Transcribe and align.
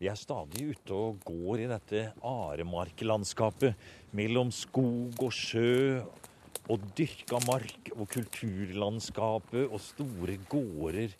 Vi 0.00 0.08
er 0.08 0.16
stadig 0.16 0.62
ute 0.70 0.96
og 0.96 1.18
går 1.28 1.60
i 1.60 1.66
dette 1.68 2.06
aremarklandskapet 2.24 3.82
mellom 4.16 4.48
skog 4.48 5.18
og 5.26 5.34
sjø 5.36 6.00
og 6.72 6.86
dyrka 6.96 7.36
mark 7.44 7.90
og 7.98 8.08
kulturlandskapet 8.14 9.66
og 9.66 9.76
store 9.84 10.38
gårder. 10.48 11.12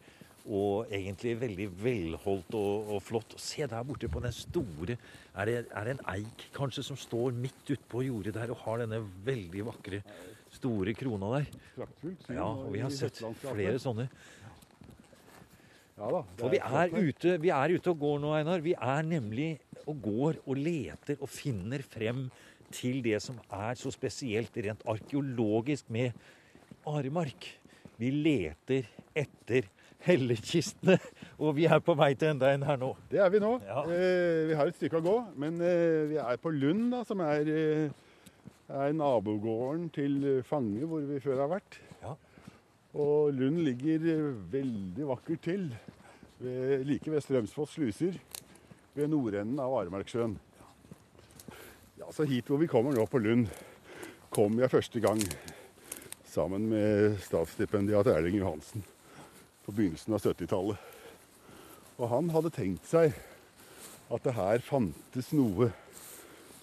Og 0.49 0.89
egentlig 0.97 1.35
veldig 1.43 1.69
velholdt 1.83 2.57
og, 2.57 2.89
og 2.97 3.05
flott. 3.05 3.37
Se 3.37 3.69
der 3.69 3.85
borte 3.85 4.09
på 4.09 4.25
den 4.25 4.33
store 4.33 4.97
Er 5.37 5.45
det, 5.51 5.59
er 5.77 5.85
det 5.85 5.99
en 5.99 6.05
eik 6.15 6.49
kanskje 6.57 6.87
som 6.89 6.97
står 6.97 7.37
midt 7.37 7.77
utpå 7.77 8.07
jordet 8.09 8.33
der 8.39 8.57
og 8.57 8.65
har 8.65 8.81
denne 8.81 9.05
veldig 9.29 9.69
vakre, 9.69 10.01
store 10.57 10.97
krona 10.97 11.37
der? 11.37 11.53
Ja, 12.33 12.49
og 12.49 12.73
vi 12.73 12.81
har 12.81 12.97
sett 12.97 13.21
flere 13.45 13.77
sånne. 13.77 14.09
Ja 16.01 16.11
da. 16.15 16.21
Og 16.41 16.53
vi 16.55 16.61
er, 16.65 16.95
ute, 16.97 17.35
vi 17.43 17.51
er 17.53 17.75
ute 17.77 17.93
og 17.93 17.99
går 18.01 18.21
nå, 18.23 18.31
Einar. 18.39 18.63
Vi 18.65 18.73
er 18.73 19.03
nemlig 19.05 19.51
og 19.85 19.99
går 20.05 20.39
og 20.47 20.57
leter 20.57 21.21
og 21.21 21.29
finner 21.29 21.85
frem 21.85 22.29
til 22.73 23.03
det 23.05 23.19
som 23.21 23.37
er 23.51 23.77
så 23.77 23.93
spesielt 23.93 24.55
rent 24.65 24.85
arkeologisk 24.89 25.91
med 25.93 26.17
Aremark. 26.89 27.51
Vi 28.01 28.13
leter 28.15 28.89
etter 29.13 29.69
hellekistene, 30.07 30.97
og 31.37 31.59
vi 31.59 31.67
er 31.69 31.83
på 31.85 31.93
vei 31.99 32.15
til 32.17 32.33
enda 32.33 32.55
en 32.55 32.65
her 32.65 32.79
nå. 32.81 32.95
Det 33.11 33.21
er 33.21 33.33
vi 33.35 33.43
nå. 33.43 33.53
Ja. 33.67 33.83
Eh, 33.85 34.47
vi 34.49 34.57
har 34.57 34.71
et 34.71 34.79
stykke 34.79 35.03
å 35.03 35.05
gå, 35.05 35.17
men 35.43 35.61
eh, 35.61 36.07
vi 36.15 36.17
er 36.23 36.41
på 36.41 36.55
Lund, 36.55 36.87
da, 36.95 37.03
som 37.05 37.21
er, 37.27 37.51
eh, 37.53 38.39
er 38.73 38.97
nabogården 38.97 39.91
til 39.93 40.17
eh, 40.25 40.47
Fange, 40.49 40.87
hvor 40.89 41.05
vi 41.05 41.21
før 41.21 41.45
har 41.45 41.53
vært. 41.59 41.77
Og 43.01 43.33
Lund 43.33 43.63
ligger 43.65 44.05
eh, 44.13 44.29
veldig 44.53 45.09
vakkert 45.09 45.45
til, 45.47 45.69
ved, 46.41 46.85
like 46.89 47.13
ved 47.13 47.25
Strømsfoss 47.25 47.79
sluser, 47.79 48.19
ved 48.97 49.09
nordenden 49.09 49.61
av 49.63 49.77
Aremarksjøen. 49.79 50.37
Ja, 52.01 52.11
så 52.13 52.27
hit 52.29 52.49
hvor 52.51 52.61
vi 52.61 52.69
kommer 52.69 52.97
nå 52.97 53.07
på 53.09 53.21
Lund, 53.23 53.49
kom 54.31 54.59
jeg 54.61 54.73
første 54.73 55.01
gang 55.03 55.21
sammen 56.31 56.69
med 56.71 57.17
statsstipendiat 57.25 58.11
Erling 58.13 58.37
Johansen 58.39 58.85
på 59.65 59.75
begynnelsen 59.75 60.15
av 60.15 60.23
70-tallet. 60.23 60.79
Og 62.01 62.09
han 62.13 62.31
hadde 62.35 62.53
tenkt 62.55 62.87
seg 62.89 63.17
at 64.11 64.27
det 64.27 64.37
her 64.37 64.63
fantes 64.65 65.31
noe 65.37 65.71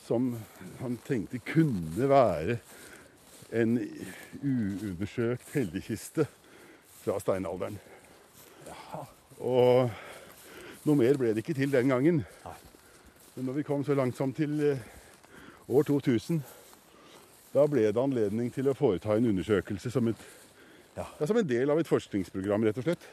som 0.08 0.34
han 0.80 0.96
tenkte 1.08 1.42
kunne 1.44 2.08
være 2.10 2.60
en 3.52 3.78
uundersøkt 4.44 5.54
helligkiste 5.56 6.26
fra 7.04 7.18
steinalderen. 7.24 7.78
Og 9.38 9.92
noe 10.88 10.98
mer 11.00 11.20
ble 11.20 11.34
det 11.34 11.44
ikke 11.44 11.56
til 11.58 11.72
den 11.72 11.92
gangen. 11.94 12.24
Men 13.36 13.48
når 13.48 13.60
vi 13.60 13.68
kom 13.68 13.84
så 13.86 13.96
langt 13.98 14.18
som 14.18 14.34
til 14.34 14.56
eh, 14.66 14.82
år 15.70 15.86
2000, 15.88 16.42
da 17.54 17.68
ble 17.70 17.86
det 17.86 18.02
anledning 18.02 18.50
til 18.54 18.68
å 18.68 18.76
foreta 18.78 19.16
en 19.16 19.30
undersøkelse 19.30 19.92
som, 19.94 20.10
et, 20.10 20.26
Ja. 20.98 21.06
ja, 21.20 21.28
som 21.30 21.38
en 21.38 21.48
del 21.48 21.70
av 21.70 21.80
et 21.80 21.88
forskningsprogram, 21.88 22.66
rett 22.66 22.80
og 22.82 22.88
slett. 22.88 23.06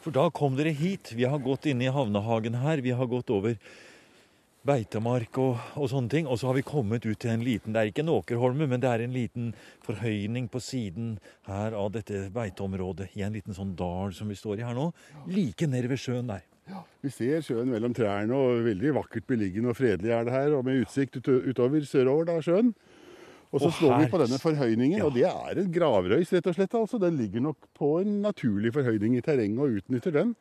For 0.00 0.14
da 0.14 0.28
kom 0.32 0.56
dere 0.56 0.72
hit. 0.72 1.12
Vi 1.12 1.26
har 1.28 1.38
gått 1.42 1.66
inn 1.68 1.82
i 1.84 1.92
havnehagen 1.92 2.56
her. 2.62 2.80
Vi 2.80 2.94
har 2.96 3.06
gått 3.10 3.30
over 3.34 3.58
beitemark 4.68 5.38
og, 5.40 5.56
og 5.80 5.88
sånne 5.90 6.12
ting. 6.12 6.28
Og 6.28 6.38
så 6.40 6.50
har 6.50 6.58
vi 6.58 6.64
kommet 6.66 7.06
ut 7.08 7.16
til 7.18 7.32
en 7.32 7.44
liten 7.46 7.72
Det 7.74 7.80
er 7.80 7.90
ikke 7.92 8.04
en 8.04 8.12
åkerholme, 8.14 8.68
men 8.70 8.82
det 8.84 8.90
er 8.92 9.04
en 9.06 9.16
liten 9.16 9.48
forhøyning 9.86 10.46
på 10.52 10.60
siden 10.62 11.16
her 11.48 11.74
av 11.78 11.90
dette 11.96 12.26
beiteområdet. 12.34 13.10
I 13.16 13.24
en 13.26 13.34
liten 13.36 13.56
sånn 13.56 13.74
dal 13.78 14.12
som 14.16 14.28
vi 14.30 14.36
står 14.38 14.60
i 14.60 14.68
her 14.68 14.76
nå. 14.76 14.90
Like 15.32 15.66
nede 15.70 15.90
ved 15.90 16.00
sjøen 16.04 16.28
der. 16.30 16.44
Vi 17.00 17.08
ser 17.08 17.40
sjøen 17.40 17.70
mellom 17.72 17.94
trærne, 17.96 18.36
og 18.36 18.62
veldig 18.66 18.90
vakkert 18.98 19.24
beliggende 19.30 19.70
og 19.72 19.78
fredelig 19.78 20.12
er 20.12 20.26
det 20.28 20.34
her. 20.34 20.52
Og 20.58 20.66
med 20.68 20.82
utsikt 20.84 21.16
ut, 21.16 21.30
utover 21.48 21.86
sørover 21.88 22.28
da, 22.28 22.38
sjøen. 22.44 22.74
Og 23.48 23.62
så 23.62 23.70
Og 23.70 23.72
står 23.78 23.94
vi 24.02 24.08
på 24.12 24.18
denne 24.20 24.36
forhøyningen, 24.42 24.98
Ja. 24.98 25.06
og 25.06 25.14
det 25.16 25.24
er 25.24 25.62
en 25.62 25.72
gravrøys, 25.72 26.32
rett 26.36 26.46
og 26.50 26.54
slett. 26.58 26.74
altså. 26.76 27.00
Den 27.00 27.16
ligger 27.16 27.40
nok 27.40 27.56
på 27.72 28.02
en 28.02 28.18
naturlig 28.20 28.74
forhøyning 28.74 29.16
i 29.16 29.22
terrenget 29.24 29.58
og 29.64 29.78
utnytter 29.80 30.12
den. 30.12 30.34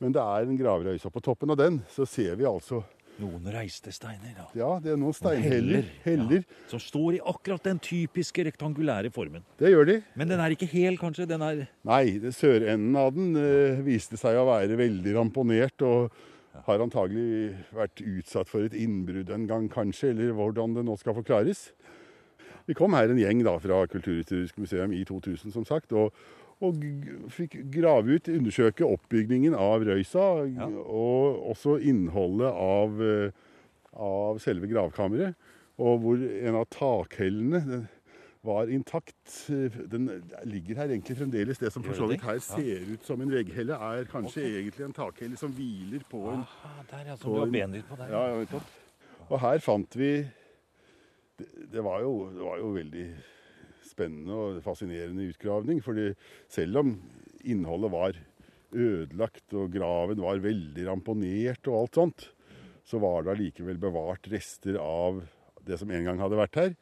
Men 0.00 0.10
det 0.16 0.20
er 0.24 0.48
en 0.48 0.58
gravrøys, 0.58 1.04
og 1.06 1.12
på 1.14 1.22
toppen 1.22 1.50
av 1.54 1.56
den 1.60 1.84
så 1.94 2.02
ser 2.08 2.34
vi 2.34 2.44
altså 2.48 2.82
Noen 3.20 3.50
reiste 3.52 3.92
steiner. 3.92 4.32
Ja. 4.32 4.46
Ja, 4.56 4.70
det 4.80 4.94
er 4.94 4.98
noen 5.00 5.16
steinheller. 5.16 5.84
Heller. 6.06 6.42
Ja, 6.46 6.70
som 6.70 6.80
står 6.80 7.18
i 7.18 7.22
akkurat 7.32 7.66
den 7.66 7.80
typiske 7.82 8.44
rektangulære 8.48 9.12
formen. 9.12 9.44
Det 9.60 9.72
gjør 9.72 9.88
de. 9.90 9.96
Men 10.16 10.32
den 10.32 10.40
er 10.40 10.54
ikke 10.54 10.68
hel, 10.70 10.96
kanskje? 11.00 11.28
Den 11.28 11.44
er 11.44 11.66
Nei, 11.86 12.04
sørenden 12.32 12.96
av 12.96 13.12
den 13.16 13.36
eh, 13.36 13.82
viste 13.84 14.16
seg 14.20 14.40
å 14.40 14.46
være 14.48 14.78
veldig 14.80 15.16
ramponert 15.18 15.84
og 15.86 16.14
har 16.66 16.82
antagelig 16.82 17.52
vært 17.76 18.02
utsatt 18.02 18.50
for 18.50 18.66
et 18.66 18.76
innbrudd 18.76 19.30
en 19.34 19.46
gang, 19.48 19.68
kanskje, 19.72 20.14
eller 20.14 20.34
hvordan 20.36 20.76
det 20.76 20.84
nå 20.88 20.96
skal 21.00 21.16
forklares. 21.20 21.68
Vi 22.68 22.76
kom 22.78 22.94
her 22.94 23.10
en 23.10 23.20
gjeng 23.20 23.42
da 23.46 23.56
fra 23.62 23.84
Kulturhistorisk 23.90 24.60
museum 24.60 24.92
i 24.94 25.04
2000, 25.08 25.52
som 25.54 25.64
sagt, 25.66 25.92
og, 25.92 26.14
og 26.60 26.82
fikk 27.32 27.54
grave 27.72 28.18
ut, 28.18 28.28
undersøke 28.28 28.84
oppbygningen 28.84 29.54
av 29.56 29.80
røysa, 29.88 30.26
Ja. 30.56 30.66
og 30.66 31.40
også 31.54 31.78
innholdet 31.80 32.50
av, 32.52 33.00
eh, 33.02 33.30
av 33.96 34.38
selve 34.38 34.68
gravkammeret, 34.68 35.34
og 35.80 36.00
hvor 36.02 36.16
en 36.20 36.54
av 36.60 36.66
takhellene 36.68 37.88
var 38.44 38.68
intakt. 38.72 39.48
Den 39.90 40.06
ligger 40.44 40.76
her 40.76 40.88
egentlig 40.88 41.16
fremdeles. 41.16 41.58
Det 41.60 41.72
som 41.72 41.82
for 41.82 41.92
så 41.92 42.06
vidt 42.08 42.22
her 42.24 42.38
ser 42.40 42.86
ut 42.92 43.02
som 43.04 43.20
en 43.20 43.28
vegghelle, 43.32 43.72
er 43.76 44.04
kanskje 44.08 44.44
egentlig 44.44 44.84
en 44.86 44.92
takhelle 44.96 45.36
som 45.36 45.52
hviler 45.52 46.00
på 46.08 46.22
en 46.32 46.40
Aha, 46.44 46.82
der, 46.90 47.04
ja. 47.10 47.16
Som 47.16 47.34
du 47.34 47.38
har 47.40 47.46
benet 47.52 47.72
ditt 47.80 47.88
på 47.88 47.96
der. 48.00 48.08
ja, 48.12 48.22
ja, 48.28 48.38
nettopp. 48.44 48.62
Og 49.30 49.40
her 49.40 49.58
fant 49.58 49.96
vi 49.96 50.12
det, 51.38 51.46
det, 51.72 51.82
var 51.84 52.00
jo, 52.00 52.30
det 52.32 52.42
var 52.44 52.58
jo 52.58 52.72
veldig 52.74 53.04
spennende 54.00 54.36
og 54.36 54.60
fascinerende 54.64 55.28
utgravning. 55.30 55.82
fordi 55.84 56.14
selv 56.48 56.80
om 56.80 56.94
innholdet 57.44 57.92
var 57.92 58.20
ødelagt 58.72 59.54
og 59.54 59.72
graven 59.74 60.22
var 60.22 60.42
veldig 60.42 60.86
ramponert 60.86 61.68
og 61.68 61.82
alt 61.82 61.94
sånt, 61.94 62.28
så 62.84 62.98
var 62.98 63.22
det 63.22 63.34
allikevel 63.34 63.78
bevart 63.78 64.26
rester 64.32 64.78
av 64.80 65.22
det 65.66 65.78
som 65.78 65.90
en 65.90 66.04
gang 66.04 66.18
hadde 66.18 66.40
vært 66.40 66.58
her. 66.58 66.74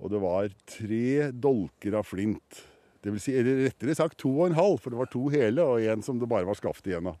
Og 0.00 0.10
det 0.10 0.20
var 0.22 0.48
tre 0.68 1.30
dolker 1.32 1.98
av 1.98 2.06
flint. 2.06 2.64
Det 3.04 3.12
vil 3.12 3.20
si, 3.20 3.34
eller 3.36 3.66
rettere 3.66 3.96
sagt 3.96 4.18
to 4.20 4.30
og 4.32 4.48
en 4.48 4.58
halv, 4.58 4.78
for 4.80 4.92
det 4.92 5.00
var 5.00 5.10
to 5.12 5.28
hele 5.32 5.64
og 5.64 5.84
en 5.84 6.04
som 6.04 6.20
det 6.20 6.28
bare 6.30 6.48
var 6.48 6.56
skaft 6.56 6.86
igjen 6.88 7.12
av 7.12 7.20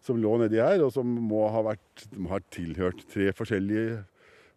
som 0.00 0.16
lå 0.16 0.36
nedi 0.40 0.60
her, 0.60 0.80
og 0.84 0.94
som 0.94 1.04
må 1.04 1.44
ha, 1.52 1.62
vært, 1.66 2.06
må 2.16 2.32
ha 2.32 2.40
tilhørt 2.52 3.02
tre 3.12 3.30
forskjellige 3.36 4.00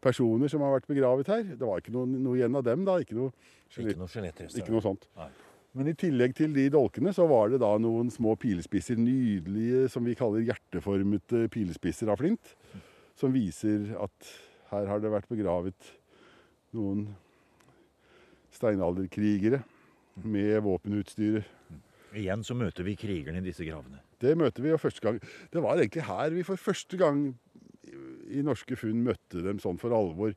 personer 0.03 0.51
som 0.51 0.61
har 0.65 0.75
vært 0.75 0.89
begravet 0.91 1.29
her. 1.31 1.43
Det 1.55 1.65
var 1.67 1.79
ikke 1.81 1.93
noe, 1.95 2.05
noe 2.11 2.37
igjen 2.37 2.59
av 2.59 2.65
dem, 2.67 2.83
da. 2.87 2.99
Ikke 3.03 3.15
noe, 3.17 3.31
Ikke 3.73 3.95
noe 3.97 4.11
skjelettrester. 4.11 4.61
ikke 4.61 4.75
noe 4.75 4.83
sånt. 4.85 5.07
Nei. 5.17 5.29
Men 5.73 5.89
i 5.89 5.95
tillegg 5.97 6.35
til 6.37 6.51
de 6.53 6.67
dolkene, 6.69 7.09
så 7.17 7.25
var 7.25 7.49
det 7.49 7.57
da 7.63 7.71
noen 7.81 8.11
små 8.13 8.35
pilespisser. 8.37 8.99
Nydelige, 9.01 9.87
som 9.89 10.05
vi 10.05 10.13
kaller 10.19 10.43
hjerteformete 10.45 11.47
pilespisser 11.53 12.11
av 12.13 12.19
flint. 12.21 12.53
Som 13.17 13.33
viser 13.33 13.89
at 13.97 14.29
her 14.69 14.85
har 14.91 15.01
det 15.01 15.09
vært 15.13 15.31
begravet 15.31 15.89
noen 16.77 17.07
steinalderkrigere 18.53 19.63
med 20.23 20.59
våpenutstyret. 20.65 21.45
Igjen 22.13 22.43
så 22.45 22.53
møter 22.53 22.85
vi 22.85 22.93
krigerne 22.99 23.41
i 23.41 23.45
disse 23.47 23.65
gravene. 23.65 23.97
Det 24.21 24.35
møter 24.37 24.61
vi 24.61 24.69
jo 24.69 24.77
første 24.77 25.01
gang. 25.01 25.17
Det 25.51 25.61
var 25.63 25.79
egentlig 25.81 26.05
her 26.05 26.35
vi 26.35 26.43
for 26.45 26.61
første 26.61 26.99
gang 27.01 27.23
i- 27.83 28.43
norske 28.45 28.77
funn 28.79 29.03
møtte 29.03 29.43
dem 29.43 29.59
sånn 29.59 29.79
for 29.79 29.95
alvor. 29.95 30.35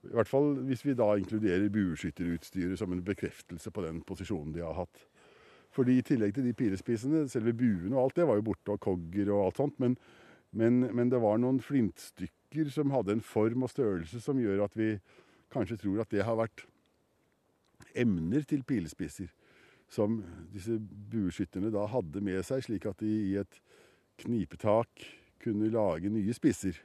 I 0.00 0.14
hvert 0.16 0.30
fall 0.30 0.54
hvis 0.64 0.84
vi 0.84 0.96
da 0.96 1.12
inkluderer 1.18 1.70
bueskytterutstyret 1.72 2.78
som 2.80 2.92
en 2.92 3.04
bekreftelse 3.04 3.70
på 3.70 3.84
den 3.84 4.00
posisjonen 4.02 4.54
de 4.54 4.64
har 4.64 4.74
hatt. 4.74 5.06
Fordi 5.70 5.98
i 5.98 6.02
tillegg 6.02 6.34
til 6.34 6.48
de 6.48 6.54
pilespissene, 6.56 7.28
selve 7.30 7.52
buene 7.54 7.94
og 7.94 8.08
alt 8.08 8.16
det 8.18 8.26
var 8.26 8.40
jo 8.40 8.48
borte, 8.48 8.72
og 8.74 8.80
kogger 8.80 9.30
og 9.30 9.44
alt 9.44 9.60
sånt, 9.60 9.76
men, 9.78 9.96
men, 10.52 10.80
men 10.96 11.12
det 11.12 11.20
var 11.22 11.38
noen 11.38 11.60
flintstykker 11.62 12.72
som 12.74 12.90
hadde 12.90 13.12
en 13.12 13.22
form 13.22 13.62
og 13.62 13.70
størrelse 13.70 14.22
som 14.24 14.40
gjør 14.40 14.64
at 14.66 14.74
vi 14.78 14.96
kanskje 15.52 15.78
tror 15.84 16.02
at 16.02 16.10
det 16.10 16.24
har 16.26 16.40
vært 16.40 16.64
emner 17.98 18.42
til 18.46 18.64
pilespisser 18.66 19.30
som 19.90 20.20
disse 20.52 20.76
bueskytterne 21.10 21.72
da 21.74 21.86
hadde 21.90 22.22
med 22.22 22.42
seg, 22.46 22.62
slik 22.66 22.86
at 22.86 22.98
de 23.02 23.10
i 23.30 23.36
et 23.40 23.60
knipetak 24.22 25.06
kunne 25.42 25.70
lage 25.72 26.10
nye 26.12 26.34
spisser. 26.36 26.78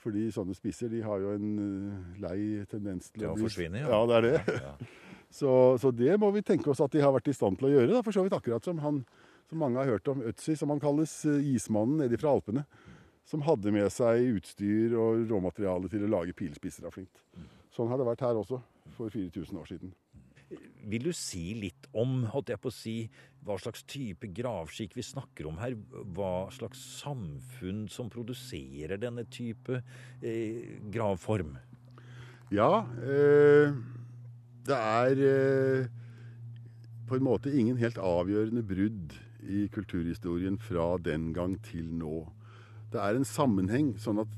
Fordi 0.00 0.30
sånne 0.32 0.54
spisser 0.56 0.88
de 0.88 1.02
har 1.04 1.20
jo 1.20 1.34
en 1.36 1.48
eh, 1.60 2.20
lei 2.22 2.38
tendens 2.70 3.10
til 3.10 3.20
Til 3.26 3.32
å 3.32 3.34
bli- 3.36 3.44
forsvinne, 3.48 3.82
ja. 3.82 3.90
Ja, 3.92 3.98
det 4.08 4.16
er 4.20 4.28
det. 4.28 4.60
Ja. 4.62 4.74
Så, 5.30 5.78
så 5.78 5.92
det 5.94 6.16
må 6.18 6.32
vi 6.34 6.40
tenke 6.42 6.72
oss 6.72 6.80
at 6.82 6.90
de 6.90 6.98
har 7.04 7.12
vært 7.14 7.28
i 7.30 7.32
stand 7.36 7.54
til 7.60 7.68
å 7.68 7.70
gjøre. 7.70 7.92
Da, 7.92 8.00
for 8.02 8.10
så 8.10 8.24
vidt 8.26 8.32
akkurat 8.34 8.64
som 8.66 8.80
han 8.82 8.96
som 9.46 9.60
mange 9.62 9.78
har 9.78 9.86
hørt 9.92 10.08
om, 10.10 10.24
Øtzi, 10.26 10.56
som 10.58 10.72
han 10.74 10.80
kalles, 10.82 11.12
eh, 11.30 11.36
ismannen 11.54 12.00
nede 12.02 12.18
fra 12.18 12.32
Alpene. 12.34 12.64
Som 13.30 13.44
hadde 13.46 13.70
med 13.70 13.86
seg 13.94 14.24
utstyr 14.40 14.96
og 14.98 15.28
råmateriale 15.30 15.86
til 15.92 16.02
å 16.02 16.10
lage 16.10 16.34
pilspisser 16.34 16.88
av 16.88 16.96
flint. 16.96 17.22
Sånn 17.70 17.86
har 17.92 18.00
det 18.02 18.08
vært 18.08 18.24
her 18.26 18.40
også, 18.40 18.58
for 18.96 19.06
4000 19.14 19.60
år 19.62 19.70
siden. 19.70 19.92
Vil 20.88 21.08
du 21.08 21.12
si 21.16 21.52
litt 21.58 21.88
om, 21.96 22.22
holdt 22.32 22.52
jeg 22.52 22.60
på 22.62 22.70
å 22.70 22.74
si, 22.74 22.94
hva 23.46 23.56
slags 23.60 23.84
type 23.88 24.28
gravskikk 24.36 24.96
vi 24.98 25.04
snakker 25.04 25.48
om 25.48 25.60
her? 25.60 25.76
Hva 26.14 26.50
slags 26.52 26.80
samfunn 27.00 27.86
som 27.92 28.10
produserer 28.12 29.00
denne 29.00 29.24
type 29.32 29.80
eh, 30.20 30.76
gravform? 30.92 31.56
Ja, 32.52 32.84
eh, 33.00 33.72
det 34.66 34.76
er 34.76 35.24
eh, 35.30 35.88
på 37.08 37.16
en 37.16 37.26
måte 37.26 37.52
ingen 37.54 37.80
helt 37.80 38.00
avgjørende 38.02 38.64
brudd 38.66 39.16
i 39.40 39.64
kulturhistorien 39.72 40.58
fra 40.60 40.92
den 41.00 41.30
gang 41.34 41.56
til 41.64 41.88
nå. 41.96 42.26
Det 42.92 43.00
er 43.00 43.16
en 43.16 43.26
sammenheng, 43.26 43.94
sånn 44.02 44.20
at 44.24 44.36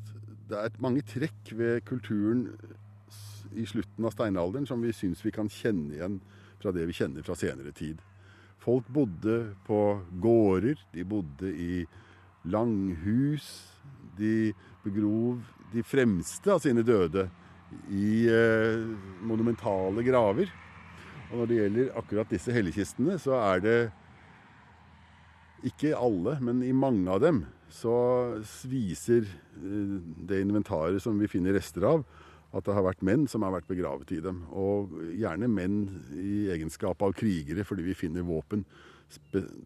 det 0.52 0.60
er 0.60 0.78
mange 0.84 1.02
trekk 1.08 1.54
ved 1.56 1.82
kulturen 1.88 2.46
i 3.56 3.66
slutten 3.68 4.06
av 4.06 4.14
steinalderen 4.14 4.66
som 4.68 4.82
vi 4.82 4.92
syns 4.96 5.24
vi 5.24 5.34
kan 5.34 5.50
kjenne 5.50 5.96
igjen 5.96 6.20
fra 6.62 6.72
det 6.74 6.86
vi 6.88 6.96
kjenner 6.96 7.26
fra 7.26 7.36
senere 7.38 7.72
tid. 7.76 8.00
Folk 8.62 8.86
bodde 8.94 9.56
på 9.66 9.80
gårder, 10.22 10.78
de 10.94 11.04
bodde 11.04 11.50
i 11.50 11.82
langhus. 12.46 13.48
De 14.18 14.52
begrov 14.84 15.40
de 15.72 15.82
fremste 15.86 16.52
av 16.52 16.60
sine 16.62 16.84
døde 16.86 17.26
i 17.90 18.28
eh, 18.30 18.84
monumentale 19.24 20.04
graver. 20.06 20.52
Og 21.32 21.40
når 21.40 21.48
det 21.48 21.58
gjelder 21.58 21.92
akkurat 21.98 22.32
disse 22.32 22.54
helligkistene, 22.54 23.16
så 23.18 23.38
er 23.40 23.64
det 23.64 23.78
ikke 25.66 25.94
alle, 25.96 26.36
men 26.42 26.60
i 26.66 26.74
mange 26.74 27.08
av 27.10 27.22
dem 27.22 27.44
så 27.72 27.94
viser 28.68 29.24
eh, 29.24 29.96
det 30.28 30.42
inventaret 30.44 31.02
som 31.02 31.18
vi 31.18 31.30
finner 31.30 31.56
rester 31.56 31.86
av, 31.88 32.04
at 32.52 32.66
det 32.66 32.74
har 32.76 32.84
vært 32.84 33.04
menn 33.06 33.24
som 33.30 33.44
har 33.46 33.54
vært 33.54 33.70
begravet 33.70 34.12
i 34.12 34.20
dem. 34.24 34.42
Og 34.52 34.92
gjerne 35.16 35.48
menn 35.48 35.78
i 36.12 36.50
egenskap 36.52 37.02
av 37.04 37.14
krigere, 37.16 37.64
fordi 37.64 37.86
vi 37.86 37.96
finner 37.96 38.26
våpen. 38.28 38.66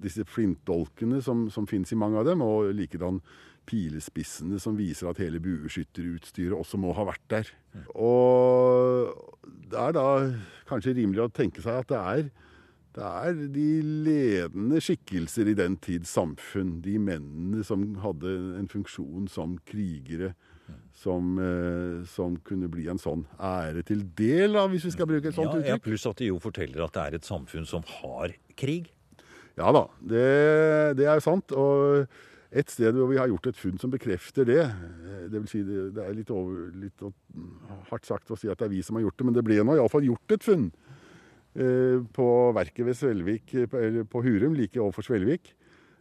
Disse 0.02 0.26
flintdolkene 0.26 1.20
som, 1.22 1.46
som 1.50 1.66
finnes 1.70 1.92
i 1.92 1.98
mange 1.98 2.20
av 2.20 2.28
dem, 2.28 2.42
og 2.46 2.72
likedan 2.74 3.20
pilespissene 3.66 4.60
som 4.62 4.78
viser 4.78 5.10
at 5.10 5.20
hele 5.22 5.40
bueskytterutstyret 5.42 6.54
også 6.54 6.78
må 6.78 6.94
ha 6.96 7.06
vært 7.08 7.24
der. 7.32 7.52
Og 7.98 9.10
det 9.66 9.78
er 9.82 9.96
da 9.96 10.08
kanskje 10.70 10.96
rimelig 11.00 11.26
å 11.26 11.32
tenke 11.34 11.64
seg 11.64 11.82
at 11.82 11.90
det 11.90 12.02
er, 12.14 12.28
det 12.96 13.08
er 13.26 13.40
de 13.52 13.70
ledende 14.06 14.80
skikkelser 14.80 15.50
i 15.50 15.56
den 15.58 15.76
tids 15.82 16.14
samfunn, 16.16 16.78
de 16.84 16.96
mennene 17.02 17.64
som 17.66 17.90
hadde 18.00 18.30
en 18.56 18.70
funksjon 18.72 19.26
som 19.28 19.58
krigere, 19.68 20.32
som, 20.96 21.34
eh, 21.38 22.04
som, 22.10 22.36
kunne 22.46 22.70
bli 22.72 22.86
en 22.90 23.00
sånn 23.00 23.24
ære 23.36 23.84
til 23.86 24.04
del, 24.18 24.56
da, 24.56 24.66
hvis 24.72 24.86
vi 24.88 24.94
skal 24.94 25.08
bruke 25.10 25.30
et 25.30 25.36
sånt 25.36 25.52
ja, 25.52 25.60
uttrykk. 25.60 25.72
Ja, 25.74 25.82
Pluss 25.84 26.06
at 26.08 26.22
de 26.22 26.30
jo 26.30 26.38
forteller 26.42 26.86
at 26.86 26.96
det 26.96 27.02
er 27.04 27.18
et 27.18 27.28
samfunn 27.28 27.68
som 27.68 27.84
har 27.98 28.34
krig. 28.58 28.88
Ja 29.56 29.72
da, 29.72 29.86
det, 30.00 30.24
det 30.98 31.06
er 31.08 31.22
sant. 31.24 31.52
Og 31.56 32.06
et 32.56 32.72
sted 32.72 32.96
hvor 32.96 33.10
vi 33.10 33.18
har 33.18 33.28
gjort 33.28 33.50
et 33.50 33.58
funn 33.58 33.78
som 33.80 33.92
bekrefter 33.92 34.46
det 34.48 34.62
eh, 34.62 35.26
Det 35.26 35.40
vil 35.40 35.48
si, 35.50 35.62
det, 35.66 35.90
det 35.96 36.04
er 36.04 36.16
litt, 36.16 36.30
over, 36.32 36.70
litt, 36.78 37.06
hardt 37.90 38.08
sagt 38.08 38.32
å 38.32 38.38
si 38.38 38.50
at 38.52 38.60
det 38.60 38.68
er 38.68 38.74
vi 38.76 38.82
som 38.86 38.98
har 38.98 39.06
gjort 39.06 39.18
det, 39.18 39.28
men 39.28 39.36
det 39.36 39.44
ble 39.46 39.60
nå 39.62 39.76
iallfall 39.76 40.06
gjort 40.06 40.36
et 40.36 40.46
funn 40.46 40.70
eh, 41.58 41.98
på 42.16 42.28
verket 42.56 42.86
ved 42.86 42.98
Svelvik, 42.98 43.54
eller 43.66 44.06
på 44.08 44.24
Hurum, 44.24 44.56
like 44.56 44.80
overfor 44.80 45.10
Svelvik. 45.10 45.52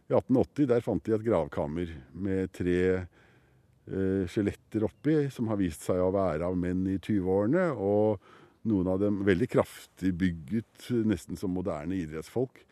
I 0.06 0.14
1880 0.14 0.68
der 0.70 0.84
fant 0.86 1.02
de 1.02 1.16
et 1.16 1.24
gravkammer 1.26 1.90
med 2.14 2.52
tre 2.54 2.78
eh, 2.94 3.06
skjeletter 3.86 4.86
oppi, 4.88 5.14
som 5.30 5.50
har 5.52 5.60
vist 5.60 5.86
seg 5.86 6.00
å 6.02 6.12
være 6.14 6.46
av 6.48 6.58
menn 6.58 6.84
i 6.90 6.98
20-årene. 6.98 7.68
Og 7.76 8.20
noen 8.66 8.90
av 8.90 9.00
dem 9.02 9.22
veldig 9.26 9.48
kraftig 9.50 10.12
bygget, 10.18 10.90
nesten 11.06 11.38
som 11.38 11.54
moderne 11.54 11.98
idrettsfolk. 11.98 12.64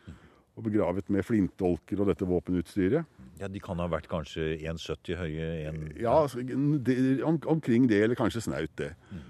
Og 0.55 0.63
begravet 0.69 1.09
med 1.11 1.25
flintdolker 1.27 1.99
og 1.99 2.11
dette 2.11 2.27
våpenutstyret. 2.27 3.15
Ja, 3.41 3.49
De 3.51 3.59
kan 3.59 3.79
ha 3.83 3.89
vært 3.91 4.07
kanskje 4.11 4.53
1,70 4.63 5.17
høye? 5.19 5.47
En... 5.67 5.79
Ja, 5.99 6.21
altså, 6.21 6.43
det, 6.43 6.97
om, 7.27 7.39
omkring 7.51 7.89
det, 7.91 8.05
eller 8.05 8.19
kanskje 8.19 8.45
snaut 8.45 8.71
det. 8.79 8.93
Mm. 9.11 9.23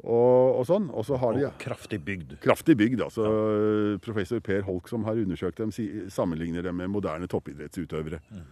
Og, 0.00 0.56
og, 0.56 0.62
sånn. 0.68 0.88
Og 0.96 1.04
så 1.04 1.18
har 1.20 1.36
de 1.36 1.44
og 1.48 1.58
kraftig 1.60 2.00
bygd. 2.06 2.38
Kraftig 2.44 2.78
bygd, 2.80 3.02
altså. 3.04 3.26
Ja. 3.26 3.98
Professor 4.04 4.40
Per 4.44 4.64
Holk, 4.64 4.88
som 4.88 5.04
har 5.08 5.20
undersøkt 5.20 5.60
dem, 5.60 5.74
sammenligner 6.12 6.64
dem 6.64 6.80
med 6.80 6.92
moderne 6.92 7.28
toppidrettsutøvere. 7.28 8.22
Mm. 8.32 8.48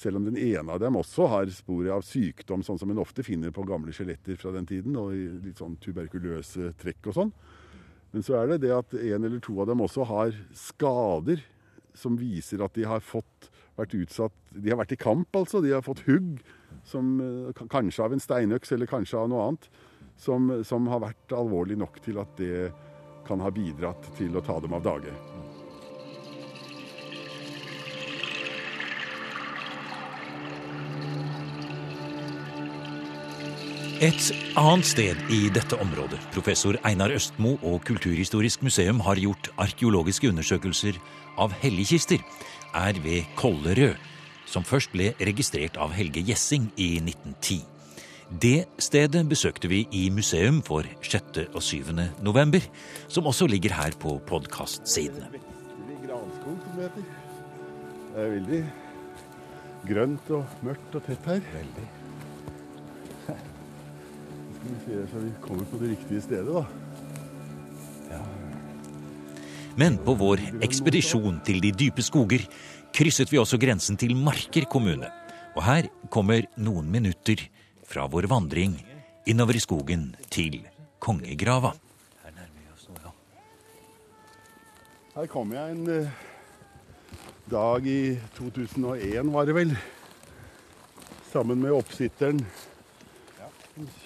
Selv 0.00 0.16
om 0.16 0.24
den 0.24 0.38
ene 0.40 0.72
av 0.72 0.80
dem 0.80 0.96
også 0.96 1.26
har 1.28 1.50
sporet 1.52 1.92
av 1.92 2.04
sykdom, 2.06 2.62
sånn 2.64 2.78
som 2.80 2.92
en 2.92 3.02
ofte 3.02 3.24
finner 3.26 3.52
på 3.52 3.66
gamle 3.68 3.92
skjeletter 3.92 4.38
fra 4.40 4.52
den 4.54 4.68
tiden, 4.68 4.96
og 4.96 5.12
litt 5.44 5.60
sånn 5.60 5.76
tuberkuløse 5.82 6.72
trekk 6.80 7.10
og 7.10 7.18
sånn. 7.18 7.32
Men 8.14 8.24
så 8.26 8.38
er 8.40 8.48
det 8.50 8.62
det 8.64 8.72
at 8.74 8.94
en 8.96 9.26
eller 9.28 9.42
to 9.44 9.58
av 9.60 9.68
dem 9.68 9.82
også 9.84 10.06
har 10.08 10.32
skader 10.56 11.42
som 11.94 12.16
viser 12.18 12.62
at 12.64 12.74
de 12.78 12.86
har 12.88 13.02
fått 13.04 13.50
vært 13.76 13.94
utsatt 13.98 14.34
De 14.50 14.72
har 14.72 14.80
vært 14.80 14.94
i 14.96 15.00
kamp, 15.00 15.28
altså. 15.36 15.60
De 15.62 15.72
har 15.74 15.84
fått 15.84 16.02
hugg, 16.08 16.40
som, 16.86 17.12
kanskje 17.60 18.04
av 18.04 18.14
en 18.14 18.22
steinøks 18.22 18.72
eller 18.74 18.90
kanskje 18.90 19.20
av 19.20 19.30
noe 19.30 19.46
annet, 19.46 19.68
som, 20.20 20.50
som, 20.66 20.88
har 20.90 21.04
vært 21.04 21.36
alvorlig 21.36 21.78
nok 21.80 22.00
til 22.04 22.20
at 22.20 22.32
det 22.40 22.70
kan 23.28 23.40
ha 23.44 23.52
bidratt 23.54 24.10
til 24.18 24.36
å 24.36 24.44
ta 24.44 24.58
dem 24.64 24.74
av 24.76 24.84
dage. 24.84 25.14
Et 34.00 34.16
annet 34.56 34.86
sted 34.88 35.18
i 35.28 35.50
dette 35.52 35.76
området 35.76 36.16
professor 36.32 36.72
Einar 36.88 37.12
Østmo 37.12 37.58
og 37.68 37.82
Kulturhistorisk 37.84 38.62
museum 38.64 38.96
har 39.04 39.20
gjort 39.20 39.50
arkeologiske 39.60 40.24
undersøkelser 40.30 40.96
av 41.36 41.52
helligkister, 41.60 42.16
er 42.72 42.96
ved 43.04 43.28
Kollerød, 43.36 44.00
som 44.48 44.64
først 44.64 44.96
ble 44.96 45.12
registrert 45.20 45.76
av 45.76 45.92
Helge 45.92 46.24
Gjessing 46.24 46.72
i 46.80 46.96
1910. 46.96 47.60
Det 48.40 48.72
stedet 48.80 49.28
besøkte 49.28 49.68
vi 49.68 49.84
i 49.92 50.08
museum 50.08 50.64
for 50.64 50.88
6. 51.04 51.52
og 51.52 51.60
7. 51.60 51.92
november, 52.24 52.64
som 53.04 53.28
også 53.28 53.52
ligger 53.52 53.76
her 53.82 53.92
på 54.00 54.16
podkastsidene. 54.24 55.28
Det 55.28 55.36
er 58.16 58.36
veldig 58.40 58.64
grønt 59.92 60.36
og 60.40 60.60
mørkt 60.64 60.88
og 60.96 61.04
tett 61.04 61.34
her. 61.34 61.44
Veldig. 61.52 61.99
Så 65.10 65.18
vi 65.18 65.30
kommer 65.42 65.64
på 65.70 65.78
det 65.80 65.94
riktige 65.94 66.22
stedet, 66.24 66.54
da. 66.54 66.64
Ja. 68.10 68.20
Men 69.78 69.98
på 70.04 70.14
vår 70.18 70.42
ekspedisjon 70.64 71.40
til 71.46 71.60
de 71.62 71.72
dype 71.72 72.04
skoger 72.04 72.44
krysset 72.94 73.30
vi 73.32 73.38
også 73.40 73.58
grensen 73.60 73.98
til 74.00 74.16
Marker 74.18 74.66
kommune. 74.70 75.10
Og 75.56 75.64
her 75.66 75.90
kommer 76.12 76.46
noen 76.58 76.90
minutter 76.92 77.42
fra 77.86 78.06
vår 78.10 78.28
vandring 78.30 78.76
innover 79.30 79.58
i 79.58 79.62
skogen 79.62 80.10
til 80.30 80.60
kongegrava. 81.02 81.72
Her 82.24 82.34
nærmer 82.34 82.62
vi 82.62 82.72
oss 82.74 82.86
nå, 82.88 82.98
ja. 83.02 83.12
Her 85.16 85.30
kom 85.30 85.54
jeg 85.54 85.74
en 85.74 85.86
uh, 85.90 86.26
dag 87.50 87.86
i 87.90 88.02
2001, 88.38 89.32
var 89.34 89.48
det 89.48 89.56
vel. 89.58 89.74
Sammen 91.30 91.62
med 91.62 91.74
oppsitteren. 91.74 92.44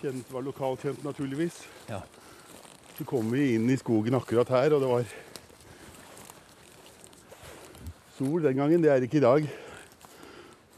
Kjent, 0.00 0.32
var 0.32 0.44
lokalkjent, 0.46 1.04
naturligvis. 1.04 1.62
Ja. 1.88 2.00
Så 2.98 3.04
kom 3.08 3.32
vi 3.32 3.54
inn 3.56 3.68
i 3.70 3.76
skogen 3.80 4.14
akkurat 4.14 4.48
her, 4.54 4.74
og 4.76 4.80
det 4.84 4.90
var 4.90 5.04
sol 8.18 8.42
den 8.44 8.56
gangen. 8.60 8.82
Det 8.84 8.90
er 8.92 9.02
ikke 9.02 9.18
i 9.18 9.24
dag. 9.24 9.48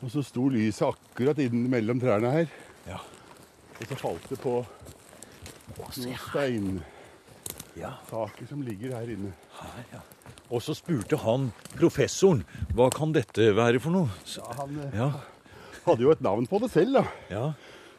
Og 0.04 0.12
så 0.12 0.22
sto 0.24 0.48
lyset 0.52 0.86
akkurat 0.88 1.38
mellom 1.52 2.00
trærne 2.00 2.30
her. 2.32 2.46
Ja. 2.86 3.00
Og 3.76 3.84
så 3.90 3.96
falt 4.00 4.28
det 4.30 4.38
på 4.40 4.54
noen 5.76 5.92
steinsaker 6.28 6.82
ja. 7.80 8.48
som 8.48 8.62
ligger 8.64 8.96
her 8.96 9.08
inne. 9.16 9.32
Her, 9.60 9.84
ja. 9.92 10.02
Og 10.46 10.62
så 10.62 10.76
spurte 10.78 11.18
han 11.24 11.50
professoren 11.74 12.44
hva 12.76 12.86
kan 12.94 13.12
dette 13.16 13.50
være 13.56 13.80
for 13.82 13.90
noe. 13.94 14.08
Ja, 14.36 14.46
han 14.60 14.76
eh, 14.84 14.94
ja. 14.94 15.08
hadde 15.88 16.06
jo 16.06 16.12
et 16.14 16.22
navn 16.24 16.46
på 16.48 16.60
det 16.62 16.70
selv, 16.72 17.00
da. 17.00 17.04
Ja. 17.32 17.46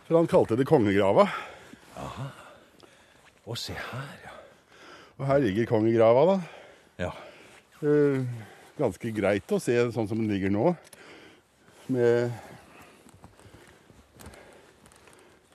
For 0.07 0.15
han 0.15 0.27
kalte 0.31 0.55
det 0.55 0.63
kongegrava. 0.67 1.25
Aha. 1.99 2.27
Og 3.47 3.57
se 3.59 3.73
her, 3.75 4.11
ja. 4.23 4.35
Og 5.17 5.25
her 5.27 5.41
ligger 5.43 5.67
kongegrava, 5.67 6.21
da. 6.29 6.35
Ja. 7.01 7.09
Eh, 7.83 8.23
ganske 8.79 9.11
greit 9.11 9.51
å 9.51 9.59
se 9.59 9.75
sånn 9.91 10.07
som 10.07 10.21
den 10.21 10.29
ligger 10.31 10.53
nå. 10.53 10.71
Med 11.91 12.31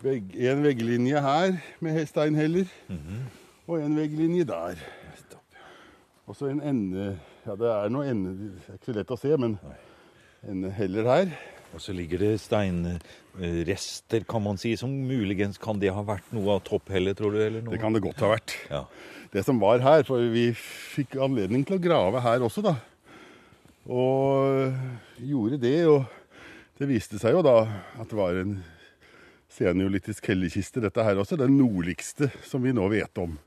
vegg, 0.04 0.34
en 0.36 0.64
vegglinje 0.66 1.22
her 1.24 1.56
med 1.80 2.02
steinheller, 2.08 2.68
mm 2.88 2.98
-hmm. 2.98 3.22
og 3.66 3.80
en 3.80 3.96
vegglinje 3.96 4.44
der. 4.44 4.76
Og 6.26 6.36
så 6.36 6.46
en 6.46 6.60
ende 6.60 7.18
Ja, 7.46 7.56
det 7.56 7.66
er 7.66 7.88
noe 7.88 8.06
ende 8.06 8.30
Det 8.30 8.68
er 8.68 8.74
ikke 8.74 8.84
så 8.84 8.92
lett 8.92 9.10
å 9.10 9.16
se, 9.16 9.36
men 9.36 9.58
endeheller 10.48 11.04
her. 11.04 11.51
Og 11.72 11.80
så 11.80 11.94
ligger 11.96 12.20
det 12.20 12.32
steinrester, 12.42 14.26
kan 14.28 14.44
man 14.44 14.58
si, 14.60 14.74
som 14.76 14.92
muligens 14.92 15.60
kan 15.60 15.80
det 15.80 15.92
ha 15.94 16.04
vært 16.04 16.28
noe 16.36 16.58
av 16.58 16.64
topphellet, 16.66 17.16
tror 17.16 17.32
du? 17.32 17.40
eller 17.40 17.64
noe? 17.64 17.72
Det 17.72 17.80
kan 17.80 17.96
det 17.96 18.02
godt 18.04 18.20
ha 18.24 18.32
vært. 18.34 18.56
Ja. 18.68 18.84
det 19.32 19.44
som 19.46 19.60
var 19.62 19.80
her. 19.84 20.04
For 20.08 20.20
vi 20.32 20.50
fikk 20.56 21.16
anledning 21.16 21.64
til 21.68 21.78
å 21.78 21.82
grave 21.82 22.20
her 22.24 22.44
også, 22.44 22.64
da. 22.66 22.76
Og 23.88 24.76
gjorde 25.22 25.62
det. 25.62 25.78
Og 25.88 26.04
det 26.78 26.90
viste 26.90 27.20
seg 27.22 27.38
jo 27.38 27.44
da 27.46 27.56
at 27.96 28.10
det 28.10 28.18
var 28.20 28.36
en 28.42 28.58
seniolitisk 29.52 30.28
hellekiste, 30.32 30.82
dette 30.84 31.04
her 31.04 31.20
også. 31.20 31.40
Den 31.40 31.56
nordligste 31.56 32.30
som 32.44 32.64
vi 32.64 32.74
nå 32.76 32.84
vet 32.92 33.22
om. 33.22 33.38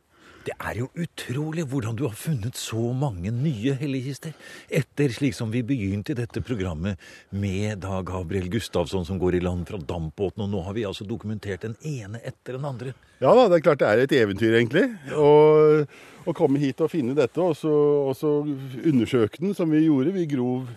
Det 0.45 0.53
er 0.61 0.77
jo 0.77 0.91
utrolig 1.01 1.63
hvordan 1.71 1.95
du 1.97 2.03
har 2.05 2.13
funnet 2.17 2.57
så 2.59 2.91
mange 2.93 3.31
nye 3.33 3.73
helligkister. 3.79 4.35
Etter 4.69 5.09
slik 5.13 5.33
som 5.33 5.49
vi 5.49 5.63
begynte 5.65 6.13
i 6.13 6.17
dette 6.19 6.43
programmet 6.45 7.01
med 7.33 7.81
da 7.81 8.03
Gabriel 8.05 8.51
Gustavsson 8.53 9.07
som 9.07 9.17
går 9.21 9.39
i 9.39 9.41
land 9.41 9.65
fra 9.69 9.79
dampbåten, 9.81 10.43
og 10.45 10.51
nå 10.51 10.61
har 10.67 10.75
vi 10.77 10.85
altså 10.85 11.07
dokumentert 11.09 11.65
den 11.65 11.73
ene 11.81 12.21
etter 12.21 12.59
den 12.59 12.67
andre. 12.69 12.93
Ja 13.23 13.33
da, 13.33 13.47
det 13.49 13.57
er 13.57 13.65
klart 13.65 13.81
det 13.81 13.89
er 13.89 14.03
et 14.03 14.13
eventyr, 14.19 14.53
egentlig. 14.59 14.85
Å 15.15 16.35
komme 16.37 16.61
hit 16.61 16.83
og 16.83 16.91
finne 16.93 17.17
dette, 17.17 17.41
og 17.41 17.57
så, 17.57 17.73
og 18.11 18.13
så 18.19 18.35
undersøke 18.45 19.41
den 19.41 19.57
som 19.57 19.73
vi 19.73 19.87
gjorde. 19.87 20.13
Vi 20.13 20.27
grov 20.29 20.69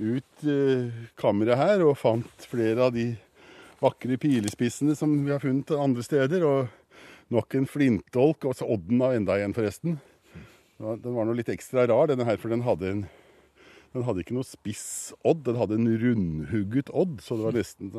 ut 0.00 0.48
eh, 0.48 1.04
kammeret 1.20 1.60
her 1.60 1.84
og 1.84 1.98
fant 2.00 2.48
flere 2.48 2.88
av 2.88 2.96
de 2.96 3.10
vakre 3.84 4.16
pilespissene 4.16 4.96
som 4.96 5.12
vi 5.26 5.34
har 5.34 5.44
funnet 5.44 5.74
andre 5.76 6.06
steder. 6.06 6.48
og 6.48 6.72
nok 7.32 7.56
en 7.58 7.68
flintdolk, 7.68 8.44
og 8.48 8.56
så 8.58 8.68
odden 8.68 9.02
av 9.04 9.14
enda 9.16 9.38
en, 9.40 9.54
forresten. 9.56 9.98
Den 10.78 11.14
var 11.14 11.28
nå 11.28 11.36
litt 11.38 11.52
ekstra 11.52 11.86
rar, 11.88 12.10
denne 12.10 12.26
her, 12.28 12.40
for 12.40 12.52
den 12.52 12.64
hadde, 12.66 12.90
en, 12.90 13.04
den 13.94 14.06
hadde 14.06 14.24
ikke 14.24 14.36
noe 14.36 14.46
spiss 14.48 15.14
odd. 15.22 15.44
Den 15.46 15.60
hadde 15.60 15.78
en 15.78 15.92
rundhugget 16.02 16.90
odd, 16.92 17.20
så 17.24 17.38
det 17.38 17.46
var 17.46 17.56
nesten 17.56 17.94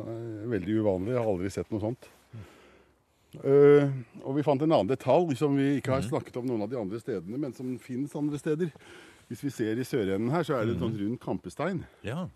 veldig 0.52 0.78
uvanlig. 0.82 1.14
Jeg 1.14 1.22
har 1.22 1.32
aldri 1.32 1.52
sett 1.54 1.72
noe 1.74 1.82
sånt. 1.82 2.10
Uh, 3.36 3.90
og 4.22 4.38
vi 4.38 4.44
fant 4.46 4.62
en 4.64 4.72
annen 4.72 4.88
detalj 4.88 5.34
som 5.36 5.58
vi 5.58 5.74
ikke 5.76 5.92
har 5.92 6.00
mhm. 6.00 6.08
snakket 6.08 6.38
om 6.40 6.46
noen 6.48 6.64
av 6.64 6.70
de 6.72 6.78
andre 6.80 7.00
stedene, 7.02 7.40
men 7.40 7.52
som 7.56 7.74
finnes 7.82 8.14
andre 8.16 8.40
steder. 8.40 8.72
Hvis 9.26 9.42
vi 9.42 9.50
ser 9.50 9.80
i 9.80 9.84
sørenden 9.84 10.30
her, 10.30 10.44
så 10.46 10.56
er 10.56 10.68
det 10.68 10.76
et 10.76 10.84
mhm. 10.84 10.98
rund 11.00 11.22
kampestein. 11.22 11.82
Ja. 12.06 12.28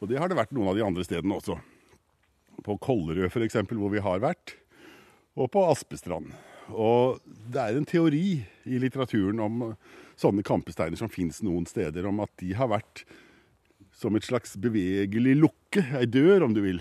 Og 0.00 0.08
det 0.10 0.18
har 0.20 0.32
det 0.32 0.38
vært 0.40 0.52
noen 0.56 0.72
av 0.72 0.76
de 0.76 0.84
andre 0.84 1.04
stedene 1.06 1.36
også. 1.36 1.58
På 2.66 2.76
Kollerød 2.80 3.28
f.eks., 3.30 3.60
hvor 3.70 3.92
vi 3.92 4.02
har 4.04 4.24
vært 4.24 4.56
og 5.40 5.50
på 5.54 5.64
Aspestrand. 5.70 6.30
Og 6.70 7.18
det 7.24 7.62
er 7.62 7.76
en 7.76 7.88
teori 7.88 8.42
i 8.68 8.78
litteraturen 8.82 9.40
om 9.42 9.62
sånne 10.20 10.44
kampesteiner 10.46 11.00
som 11.00 11.10
fins 11.10 11.40
noen 11.46 11.66
steder, 11.68 12.06
om 12.06 12.20
at 12.22 12.32
de 12.42 12.52
har 12.58 12.70
vært 12.70 13.04
som 13.96 14.16
et 14.16 14.24
slags 14.24 14.54
bevegelig 14.60 15.34
lukke, 15.40 15.82
ei 15.98 16.06
dør 16.08 16.46
om 16.46 16.54
du 16.56 16.62
vil, 16.64 16.80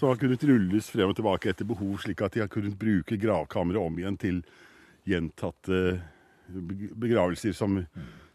som 0.00 0.10
har 0.10 0.18
kunnet 0.20 0.42
rulles 0.48 0.88
frem 0.92 1.12
og 1.12 1.16
tilbake 1.16 1.52
etter 1.52 1.68
behov, 1.68 1.94
slik 2.02 2.24
at 2.24 2.34
de 2.34 2.42
har 2.42 2.50
kunnet 2.52 2.76
bruke 2.80 3.18
gravkammeret 3.20 3.80
om 3.80 4.00
igjen 4.00 4.18
til 4.20 4.42
gjentatte 5.08 6.00
begravelser, 6.52 7.54
som, 7.56 7.78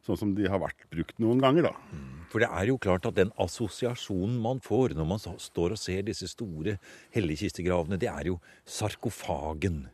sånn 0.07 0.19
som 0.19 0.35
de 0.37 0.47
har 0.49 0.61
vært 0.63 0.87
brukt 0.91 1.19
noen 1.21 1.41
ganger, 1.43 1.69
da. 1.69 2.03
For 2.31 2.43
det 2.43 2.49
er 2.51 2.69
jo 2.69 2.79
klart 2.81 3.07
at 3.07 3.15
den 3.15 3.31
assosiasjonen 3.39 4.35
man 4.43 4.59
får 4.63 4.97
når 4.97 5.07
man 5.07 5.21
står 5.21 5.75
og 5.75 5.79
ser 5.79 6.03
disse 6.07 6.27
store 6.31 6.75
helligkistegravene, 7.15 7.99
det 7.99 8.09
er 8.11 8.31
jo 8.33 8.39
sarkofagen. 8.67 9.85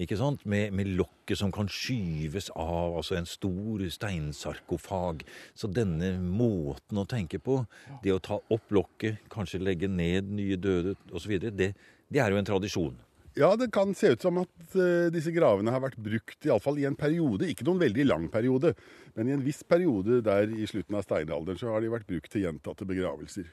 Ikke 0.00 0.16
sant? 0.16 0.46
Med, 0.48 0.72
med 0.72 0.88
lokket 0.96 1.36
som 1.42 1.50
kan 1.52 1.68
skyves 1.68 2.48
av, 2.54 2.94
altså 2.96 3.18
en 3.18 3.28
stor 3.28 3.82
steinsarkofag. 3.92 5.26
Så 5.52 5.68
denne 5.68 6.14
måten 6.22 7.02
å 7.02 7.08
tenke 7.08 7.40
på, 7.42 7.58
det 8.04 8.14
å 8.14 8.22
ta 8.22 8.38
opp 8.40 8.72
lokket, 8.72 9.20
kanskje 9.32 9.60
legge 9.60 9.90
ned 9.90 10.30
nye 10.32 10.56
døde 10.56 10.96
osv., 11.12 11.36
det, 11.50 11.72
det 12.10 12.22
er 12.22 12.32
jo 12.32 12.40
en 12.40 12.48
tradisjon. 12.48 12.96
Ja, 13.38 13.52
det 13.56 13.70
kan 13.70 13.94
se 13.94 14.08
ut 14.16 14.24
som 14.24 14.40
at 14.42 14.74
uh, 14.74 15.06
disse 15.14 15.30
gravene 15.30 15.70
har 15.70 15.82
vært 15.84 16.00
brukt 16.02 16.46
iallfall 16.48 16.80
i 16.82 16.86
en 16.88 16.98
periode. 16.98 17.46
Ikke 17.46 17.66
noen 17.68 17.78
veldig 17.82 18.06
lang 18.08 18.26
periode, 18.32 18.74
men 19.14 19.30
i 19.30 19.34
en 19.36 19.44
viss 19.44 19.62
periode 19.62 20.18
der 20.26 20.50
i 20.50 20.66
slutten 20.66 20.98
av 20.98 21.06
steinalderen 21.06 21.60
så 21.60 21.70
har 21.70 21.84
de 21.84 21.92
vært 21.92 22.08
brukt 22.10 22.32
til 22.32 22.48
gjentatte 22.48 22.88
begravelser. 22.88 23.46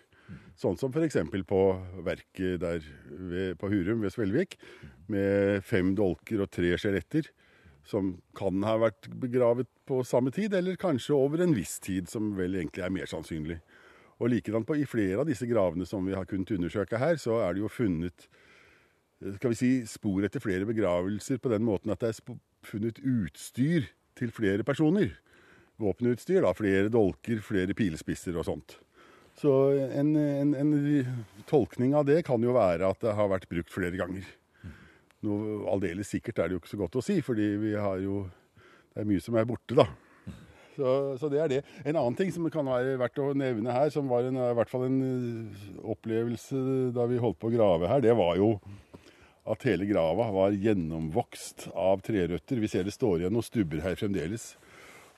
Sånn 0.58 0.80
som 0.82 0.92
f.eks. 0.92 1.20
på 1.48 1.62
verket 2.04 2.58
der 2.64 2.82
ved, 3.08 3.54
på 3.62 3.70
Hurum 3.72 4.02
ved 4.04 4.16
Svelvik, 4.16 4.58
med 5.14 5.62
fem 5.64 5.94
dolker 5.96 6.42
og 6.44 6.52
tre 6.52 6.74
skjeletter, 6.82 7.30
som 7.88 8.16
kan 8.36 8.66
ha 8.68 8.76
vært 8.82 9.08
begravet 9.22 9.70
på 9.88 10.02
samme 10.04 10.34
tid, 10.36 10.58
eller 10.58 10.80
kanskje 10.82 11.16
over 11.16 11.46
en 11.46 11.56
viss 11.56 11.78
tid, 11.80 12.10
som 12.12 12.34
vel 12.36 12.58
egentlig 12.58 12.84
er 12.84 12.92
mer 12.98 13.08
sannsynlig. 13.08 13.62
Og 14.18 14.34
likedan 14.34 14.66
i 14.74 14.90
flere 14.90 15.22
av 15.22 15.30
disse 15.30 15.46
gravene 15.48 15.86
som 15.86 16.04
vi 16.04 16.18
har 16.18 16.26
kunnet 16.28 16.52
undersøke 16.58 17.00
her, 17.00 17.22
så 17.22 17.38
er 17.46 17.54
det 17.54 17.62
jo 17.62 17.72
funnet 17.72 18.28
skal 19.18 19.54
vi 19.54 19.58
si, 19.58 19.72
spor 19.90 20.26
etter 20.26 20.44
flere 20.44 20.68
begravelser 20.70 21.40
på 21.42 21.52
den 21.54 21.66
måten 21.66 21.94
at 21.94 22.04
det 22.04 22.14
er 22.14 22.36
funnet 22.68 23.00
utstyr 23.02 23.88
til 24.18 24.34
flere 24.34 24.66
personer. 24.66 25.16
Våpenutstyr, 25.82 26.42
da. 26.46 26.54
Flere 26.58 26.90
dolker, 26.94 27.42
flere 27.46 27.76
pilespisser 27.78 28.38
og 28.38 28.48
sånt. 28.48 28.80
Så 29.38 29.52
en, 29.94 30.16
en, 30.18 30.56
en, 30.58 30.74
tolkning 31.50 31.94
av 31.98 32.08
det 32.10 32.24
kan 32.26 32.42
jo 32.42 32.56
være 32.56 32.90
at 32.90 33.04
det 33.04 33.14
har 33.14 33.30
vært 33.30 33.46
brukt 33.50 33.74
flere 33.74 33.98
ganger. 34.00 34.26
Noe 35.26 35.62
aldeles 35.70 36.10
sikkert 36.10 36.42
er 36.42 36.50
det 36.50 36.58
jo 36.58 36.62
ikke 36.64 36.74
så 36.74 36.82
godt 36.82 36.98
å 36.98 37.06
si, 37.06 37.20
fordi 37.26 37.52
vi 37.62 37.78
har 37.78 38.02
jo 38.02 38.26
Det 38.94 39.04
er 39.04 39.10
mye 39.12 39.22
som 39.22 39.36
er 39.38 39.46
borte, 39.46 39.76
da. 39.78 39.86
Så, 40.74 40.90
så, 41.22 41.30
det 41.30 41.40
er 41.42 41.50
det. 41.52 41.60
En 41.86 41.98
annen 41.98 42.16
ting 42.18 42.32
som 42.34 42.46
kan 42.54 42.66
være 42.66 42.98
verdt 42.98 43.20
å 43.22 43.28
nevne 43.38 43.74
her, 43.74 43.92
som 43.94 44.10
var 44.10 44.26
en, 44.26 44.38
i 44.42 44.56
hvert 44.58 44.70
fall 44.70 44.88
en 44.88 44.98
opplevelse 45.86 46.58
da 46.94 47.06
vi 47.10 47.22
holdt 47.22 47.38
på 47.42 47.52
å 47.52 47.54
grave 47.54 47.90
her, 47.90 48.02
det 48.02 48.14
var 48.18 48.38
jo 48.42 48.56
at 49.48 49.66
hele 49.68 49.88
grava 49.90 50.28
var 50.34 50.56
gjennomvokst 50.56 51.70
av 51.76 52.02
trerøtter. 52.06 52.60
Vi 52.60 52.70
ser 52.72 52.88
det 52.88 52.96
står 52.96 53.22
igjen 53.22 53.36
noen 53.36 53.46
stubber 53.46 53.84
her 53.86 53.98
fremdeles. 54.00 54.52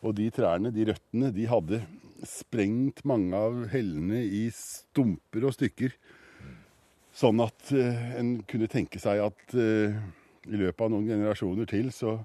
Og 0.05 0.15
de 0.15 0.29
trærne, 0.31 0.71
de 0.71 0.85
røttene, 0.87 1.31
de 1.35 1.47
hadde 1.49 1.81
sprengt 2.27 3.03
mange 3.07 3.35
av 3.35 3.65
hellene 3.73 4.21
i 4.23 4.45
stumper 4.55 5.47
og 5.49 5.55
stykker. 5.57 5.95
Sånn 7.15 7.41
at 7.43 7.73
uh, 7.75 8.03
en 8.19 8.37
kunne 8.47 8.69
tenke 8.71 9.01
seg 9.01 9.19
at 9.25 9.55
uh, 9.57 9.97
i 10.47 10.59
løpet 10.61 10.85
av 10.85 10.93
noen 10.93 11.09
generasjoner 11.09 11.67
til 11.67 11.89
så 11.95 12.15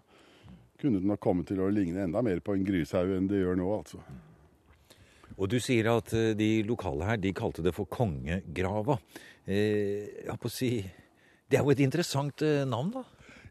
kunne 0.79 1.01
det 1.01 1.09
nok 1.09 1.23
komme 1.23 1.47
til 1.49 1.63
å 1.65 1.71
ligne 1.73 2.05
enda 2.05 2.23
mer 2.23 2.43
på 2.45 2.55
en 2.55 2.67
grushaug 2.67 3.15
enn 3.17 3.27
det 3.31 3.41
gjør 3.41 3.59
nå, 3.59 3.71
altså. 3.75 4.03
Og 5.35 5.49
du 5.51 5.57
sier 5.63 5.89
at 5.91 6.13
uh, 6.15 6.35
de 6.39 6.51
lokale 6.69 7.09
her, 7.09 7.19
de 7.23 7.35
kalte 7.35 7.65
det 7.65 7.75
for 7.75 7.91
kongegrava. 7.91 9.01
Eh, 9.45 10.23
jeg 10.23 10.29
holdt 10.31 10.45
på 10.45 10.53
å 10.53 10.55
si 10.55 10.71
det 11.51 11.59
er 11.59 11.65
jo 11.65 11.75
et 11.75 11.83
interessant 11.85 12.45
eh, 12.45 12.65
navn, 12.69 12.93
da? 12.95 13.05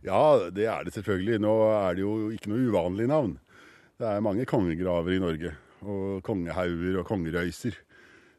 Ja, 0.03 0.23
det 0.51 0.65
er 0.67 0.83
det 0.83 0.95
selvfølgelig. 0.95 1.39
Nå 1.43 1.53
er 1.71 1.95
det 1.95 2.03
jo 2.03 2.13
ikke 2.35 2.51
noe 2.51 2.67
uvanlig 2.67 3.07
navn. 3.11 3.37
Det 3.99 4.09
er 4.09 4.25
mange 4.25 4.47
kongegraver 4.49 5.15
i 5.15 5.21
Norge. 5.23 5.53
Og 5.83 6.23
kongehauger 6.25 6.99
og 6.99 7.07
kongerøyser. 7.07 7.77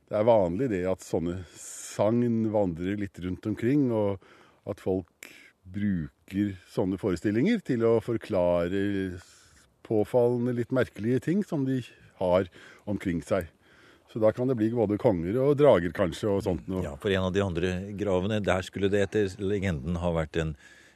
Det 0.05 0.19
er 0.19 0.29
vanlig 0.29 0.69
det 0.73 0.83
at 0.89 1.05
sånne 1.05 1.39
sagn 1.57 2.51
vandrer 2.53 2.99
litt 3.01 3.19
rundt 3.25 3.47
omkring, 3.49 3.87
og 3.95 4.21
at 4.69 4.83
folk 4.83 5.31
bruker 5.65 6.55
sånne 6.69 6.99
forestillinger 7.01 7.63
til 7.65 7.85
å 7.89 7.97
forklare 8.05 8.83
påfallende, 9.85 10.57
litt 10.57 10.73
merkelige 10.75 11.23
ting 11.29 11.45
som 11.47 11.65
de 11.69 11.81
har 12.21 12.51
omkring 12.89 13.23
seg. 13.25 13.49
Så 14.14 14.21
da 14.23 14.30
kan 14.33 14.47
det 14.47 14.54
bli 14.54 14.68
både 14.71 14.94
konger 14.94 15.35
og 15.42 15.56
drager, 15.59 15.90
kanskje, 15.90 16.28
og 16.30 16.44
sånt 16.47 16.68
noe. 16.71 16.85
Ja, 16.87 16.92
for 17.02 17.11
en 17.11 17.25
av 17.26 17.33
de 17.35 17.40
andre 17.42 17.71
gravene, 17.99 18.37
der 18.47 18.62
skulle 18.62 18.87
det 18.87 19.00
etter 19.09 19.33
legenden 19.42 19.99
ha 19.99 20.12
vært 20.14 20.38
en, 20.38 20.52